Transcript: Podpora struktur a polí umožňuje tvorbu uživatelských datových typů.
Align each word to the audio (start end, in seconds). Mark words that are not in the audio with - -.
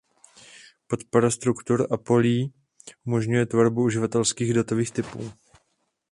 Podpora 0.87 1.31
struktur 1.31 1.87
a 1.91 1.97
polí 1.97 2.53
umožňuje 3.05 3.45
tvorbu 3.45 3.83
uživatelských 3.83 4.53
datových 4.53 4.91
typů. 4.91 5.31